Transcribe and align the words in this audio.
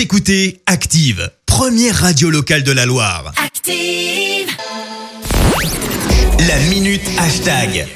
Vous 0.00 0.04
écoutez 0.04 0.62
Active, 0.64 1.30
première 1.44 1.94
radio 1.94 2.30
locale 2.30 2.62
de 2.62 2.72
la 2.72 2.86
Loire. 2.86 3.34
Active. 3.44 4.48
La 6.48 6.58
minute 6.70 7.02
hashtag. 7.18 7.86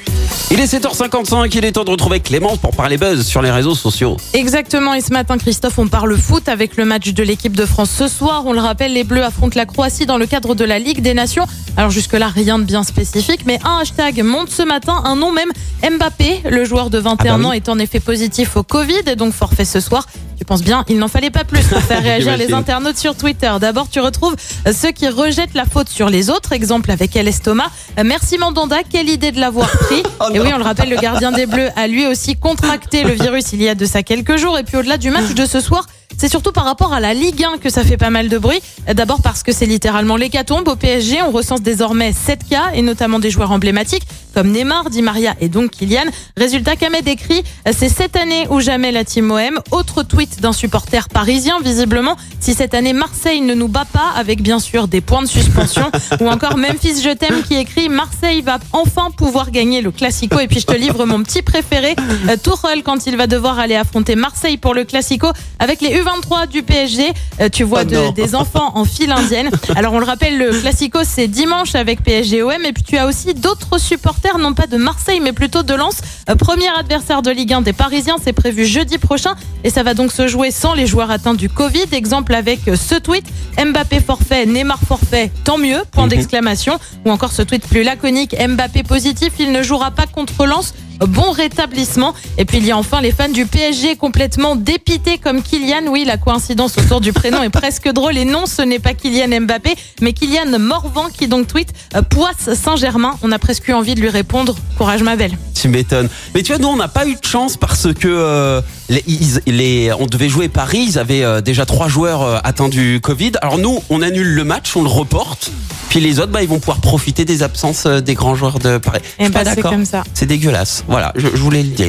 Il 0.50 0.60
est 0.60 0.66
7h55, 0.66 1.50
il 1.56 1.64
est 1.64 1.72
temps 1.72 1.84
de 1.84 1.90
retrouver 1.90 2.20
Clémence 2.20 2.58
pour 2.58 2.72
parler 2.76 2.98
buzz 2.98 3.26
sur 3.26 3.40
les 3.40 3.50
réseaux 3.50 3.74
sociaux. 3.74 4.18
Exactement, 4.34 4.92
et 4.92 5.00
ce 5.00 5.14
matin, 5.14 5.38
Christophe, 5.38 5.78
on 5.78 5.88
parle 5.88 6.14
foot 6.18 6.46
avec 6.50 6.76
le 6.76 6.84
match 6.84 7.08
de 7.14 7.22
l'équipe 7.22 7.56
de 7.56 7.64
France 7.64 7.90
ce 7.90 8.06
soir. 8.06 8.42
On 8.44 8.52
le 8.52 8.60
rappelle, 8.60 8.92
les 8.92 9.04
Bleus 9.04 9.24
affrontent 9.24 9.58
la 9.58 9.64
Croatie 9.64 10.04
dans 10.04 10.18
le 10.18 10.26
cadre 10.26 10.54
de 10.54 10.64
la 10.64 10.78
Ligue 10.78 11.00
des 11.00 11.14
Nations. 11.14 11.46
Alors 11.78 11.90
jusque-là, 11.90 12.28
rien 12.28 12.58
de 12.58 12.64
bien 12.64 12.84
spécifique, 12.84 13.46
mais 13.46 13.58
un 13.64 13.78
hashtag 13.78 14.22
monte 14.22 14.50
ce 14.50 14.62
matin, 14.62 15.00
un 15.06 15.16
nom 15.16 15.32
même, 15.32 15.50
Mbappé. 15.82 16.42
Le 16.50 16.66
joueur 16.66 16.90
de 16.90 16.98
21 16.98 17.16
Ah 17.16 17.38
bah 17.38 17.38
oui. 17.38 17.46
ans 17.46 17.52
est 17.52 17.68
en 17.70 17.78
effet 17.78 18.00
positif 18.00 18.58
au 18.58 18.62
Covid 18.62 19.00
et 19.06 19.16
donc 19.16 19.32
forfait 19.32 19.64
ce 19.64 19.80
soir. 19.80 20.06
Tu 20.38 20.44
penses 20.44 20.62
bien, 20.62 20.84
il 20.88 20.98
n'en 20.98 21.08
fallait 21.08 21.30
pas 21.30 21.44
plus 21.44 21.62
pour 21.66 21.80
faire 21.80 22.02
réagir 22.02 22.36
les 22.36 22.52
internautes 22.52 22.96
sur 22.96 23.16
Twitter. 23.16 23.52
D'abord, 23.60 23.88
tu 23.88 24.00
retrouves 24.00 24.34
ceux 24.72 24.90
qui 24.90 25.08
rejettent 25.08 25.54
la 25.54 25.64
faute 25.64 25.88
sur 25.88 26.08
les 26.08 26.30
autres. 26.30 26.52
Exemple 26.52 26.90
avec 26.90 27.16
El. 27.16 27.28
Euh, 27.28 28.02
Merci 28.04 28.38
Mandanda, 28.38 28.78
quelle 28.88 29.08
idée 29.08 29.32
de 29.32 29.40
l'avoir 29.40 29.70
pris. 29.70 30.02
Oh 30.20 30.28
et 30.32 30.38
oui, 30.38 30.48
on 30.54 30.58
le 30.58 30.64
rappelle, 30.64 30.88
le 30.88 30.96
gardien 30.96 31.32
des 31.32 31.44
Bleus 31.46 31.68
a 31.76 31.86
lui 31.86 32.06
aussi 32.06 32.36
contracté 32.36 33.02
le 33.02 33.12
virus 33.12 33.52
il 33.52 33.62
y 33.62 33.68
a 33.68 33.74
de 33.74 33.84
ça 33.84 34.02
quelques 34.02 34.36
jours. 34.36 34.58
Et 34.58 34.62
puis 34.62 34.76
au-delà 34.76 34.96
du 34.96 35.10
match 35.10 35.34
de 35.34 35.44
ce 35.44 35.60
soir, 35.60 35.86
c'est 36.24 36.30
surtout 36.30 36.52
par 36.52 36.64
rapport 36.64 36.94
à 36.94 37.00
la 37.00 37.12
Ligue 37.12 37.44
1 37.44 37.58
que 37.58 37.68
ça 37.68 37.84
fait 37.84 37.98
pas 37.98 38.08
mal 38.08 38.30
de 38.30 38.38
bruit. 38.38 38.62
D'abord 38.90 39.20
parce 39.20 39.42
que 39.42 39.52
c'est 39.52 39.66
littéralement 39.66 40.16
l'hécatombe. 40.16 40.66
Au 40.68 40.74
PSG, 40.74 41.20
on 41.20 41.30
recense 41.30 41.60
désormais 41.60 42.14
7 42.14 42.48
cas 42.48 42.70
et 42.72 42.80
notamment 42.80 43.18
des 43.18 43.28
joueurs 43.28 43.52
emblématiques 43.52 44.06
comme 44.34 44.50
Neymar, 44.50 44.90
Di 44.90 45.00
Maria 45.00 45.34
et 45.40 45.48
donc 45.48 45.70
Kylian. 45.70 46.06
Résultat, 46.36 46.76
Kamed 46.76 47.06
écrit 47.06 47.44
c'est 47.72 47.88
cette 47.88 48.16
année 48.16 48.46
ou 48.50 48.60
jamais 48.60 48.90
la 48.90 49.04
team 49.04 49.30
OM. 49.30 49.60
Autre 49.70 50.02
tweet 50.02 50.40
d'un 50.40 50.52
supporter 50.52 51.08
parisien, 51.08 51.60
visiblement. 51.60 52.16
Si 52.40 52.52
cette 52.52 52.74
année 52.74 52.92
Marseille 52.92 53.40
ne 53.40 53.54
nous 53.54 53.68
bat 53.68 53.86
pas, 53.90 54.12
avec 54.16 54.42
bien 54.42 54.58
sûr 54.58 54.88
des 54.88 55.00
points 55.00 55.22
de 55.22 55.28
suspension, 55.28 55.90
ou 56.20 56.28
encore 56.28 56.56
Memphis 56.56 57.00
Je 57.02 57.14
t'aime 57.14 57.42
qui 57.42 57.54
écrit 57.54 57.88
Marseille 57.88 58.42
va 58.42 58.58
enfin 58.72 59.10
pouvoir 59.16 59.50
gagner 59.50 59.82
le 59.82 59.92
Classico. 59.92 60.40
Et 60.40 60.48
puis 60.48 60.60
je 60.60 60.66
te 60.66 60.74
livre 60.74 61.04
mon 61.06 61.22
petit 61.22 61.42
préféré, 61.42 61.94
euh, 62.28 62.36
Tuchel 62.36 62.82
quand 62.82 63.06
il 63.06 63.16
va 63.16 63.26
devoir 63.26 63.58
aller 63.58 63.76
affronter 63.76 64.16
Marseille 64.16 64.56
pour 64.56 64.74
le 64.74 64.84
Classico 64.84 65.28
avec 65.60 65.80
les 65.80 65.90
U23 66.20 66.48
du 66.48 66.62
PSG. 66.62 67.12
Euh, 67.40 67.48
tu 67.48 67.64
vois 67.64 67.82
Oh 67.82 67.84
de- 67.84 68.12
des 68.14 68.34
enfants 68.34 68.72
en 68.74 68.84
file 68.84 69.10
indienne. 69.12 69.50
Alors 69.76 69.92
on 69.94 69.98
le 69.98 70.04
rappelle, 70.04 70.38
le 70.38 70.50
Classico 70.60 71.00
c'est 71.04 71.28
dimanche 71.28 71.74
avec 71.74 72.02
PSG 72.02 72.42
OM. 72.42 72.64
Et 72.64 72.72
puis 72.72 72.82
tu 72.82 72.96
as 72.96 73.06
aussi 73.06 73.34
d'autres 73.34 73.78
supporters, 73.78 74.38
non 74.38 74.54
pas 74.54 74.66
de 74.66 74.76
Marseille 74.76 75.20
mais 75.20 75.32
plutôt 75.32 75.62
de 75.62 75.74
Lens. 75.74 75.98
Euh, 76.28 76.34
premier 76.36 76.68
adversaire 76.78 77.22
de 77.22 77.30
Ligue 77.30 77.52
1 77.52 77.62
des 77.62 77.72
Parisiens, 77.72 78.16
c'est 78.22 78.32
prévu 78.32 78.64
jeudi 78.66 78.98
prochain. 78.98 79.34
Et 79.64 79.70
ça 79.70 79.82
va 79.82 79.94
donc 79.94 80.12
se 80.12 80.28
jouer 80.28 80.50
sans 80.50 80.74
les 80.74 80.86
joueurs 80.86 81.10
atteints 81.10 81.34
du 81.34 81.48
Covid. 81.48 81.84
Exemple 81.92 82.34
avec 82.34 82.68
euh, 82.68 82.76
ce 82.76 82.94
tweet 82.96 83.24
Mbappé 83.58 84.00
forfait, 84.00 84.46
Neymar 84.46 84.78
forfait, 84.86 85.30
tant 85.44 85.58
mieux, 85.58 85.82
point 85.90 86.04
Mhm. 86.04 86.10
d'exclamation. 86.10 86.78
Ou 87.04 87.10
encore 87.10 87.32
ce 87.32 87.42
tweet 87.42 87.66
plus 87.66 87.82
laconique 87.82 88.34
Mbappé 88.38 88.82
positif, 88.82 89.32
il 89.38 89.52
ne 89.52 89.62
jouera 89.62 89.90
pas 89.90 90.06
contre 90.06 90.46
Lens. 90.46 90.74
Bon 91.00 91.30
rétablissement. 91.30 92.14
Et 92.38 92.44
puis 92.44 92.58
il 92.58 92.66
y 92.66 92.70
a 92.70 92.76
enfin 92.76 93.00
les 93.00 93.12
fans 93.12 93.28
du 93.28 93.46
PSG 93.46 93.96
complètement 93.96 94.56
dépités 94.56 95.18
comme 95.18 95.42
Kylian. 95.42 95.86
Oui, 95.88 96.04
la 96.04 96.16
coïncidence 96.16 96.78
autour 96.78 97.00
du 97.00 97.12
prénom 97.12 97.42
est 97.42 97.50
presque 97.50 97.88
drôle. 97.90 98.16
Et 98.16 98.24
non, 98.24 98.46
ce 98.46 98.62
n'est 98.62 98.78
pas 98.78 98.94
Kylian 98.94 99.40
Mbappé, 99.42 99.74
mais 100.00 100.12
Kylian 100.12 100.58
Morvan 100.58 101.08
qui 101.08 101.28
donc 101.28 101.46
tweet 101.46 101.72
euh, 101.94 102.02
Poisse 102.02 102.54
Saint-Germain. 102.54 103.16
On 103.22 103.32
a 103.32 103.38
presque 103.38 103.68
eu 103.68 103.72
envie 103.72 103.94
de 103.94 104.00
lui 104.00 104.08
répondre 104.08 104.54
Courage 104.76 105.02
ma 105.02 105.16
belle. 105.16 105.36
Tu 105.64 105.70
m'étonnes. 105.70 106.10
Mais 106.34 106.42
tu 106.42 106.52
vois, 106.52 106.60
nous, 106.60 106.68
on 106.68 106.76
n'a 106.76 106.88
pas 106.88 107.06
eu 107.06 107.14
de 107.14 107.24
chance 107.26 107.56
parce 107.56 107.88
que 107.94 108.06
euh, 108.06 108.60
les, 108.90 109.02
ils- 109.06 109.40
les- 109.46 109.90
on 109.98 110.04
devait 110.04 110.28
jouer 110.28 110.50
Paris. 110.50 110.84
Ils 110.90 110.98
avaient 110.98 111.24
euh, 111.24 111.40
déjà 111.40 111.64
trois 111.64 111.88
joueurs 111.88 112.20
euh, 112.20 112.38
atteints 112.44 112.68
du 112.68 113.00
Covid. 113.02 113.32
Alors 113.40 113.56
nous, 113.56 113.82
on 113.88 114.02
annule 114.02 114.34
le 114.34 114.44
match, 114.44 114.76
on 114.76 114.82
le 114.82 114.90
reporte. 114.90 115.50
Puis 115.88 116.00
les 116.00 116.18
autres, 116.18 116.32
bah, 116.32 116.42
ils 116.42 116.48
vont 116.50 116.58
pouvoir 116.58 116.82
profiter 116.82 117.24
des 117.24 117.42
absences 117.42 117.84
euh, 117.86 118.02
des 118.02 118.12
grands 118.12 118.34
joueurs 118.34 118.58
de 118.58 118.76
Paris. 118.76 119.00
Je 119.18 119.22
Et 119.22 119.24
suis 119.24 119.32
pas 119.32 119.42
bah 119.44 119.50
c'est 119.50 119.56
d'accord. 119.56 119.70
comme 119.70 119.86
ça. 119.86 120.02
C'est 120.12 120.26
dégueulasse. 120.26 120.84
Voilà, 120.86 121.14
je, 121.16 121.28
je 121.28 121.40
voulais 121.40 121.62
le 121.62 121.70
dire. 121.70 121.88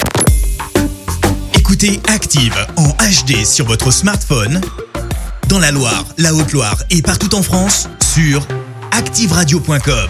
Écoutez 1.59 1.99
Active 2.07 2.55
en 2.77 2.87
HD 2.87 3.43
sur 3.45 3.65
votre 3.65 3.91
smartphone, 3.91 4.61
dans 5.49 5.59
la 5.59 5.71
Loire, 5.71 6.05
la 6.17 6.33
Haute-Loire 6.33 6.77
et 6.91 7.01
partout 7.01 7.35
en 7.35 7.43
France, 7.43 7.89
sur 8.13 8.47
activeradio.com. 8.91 10.09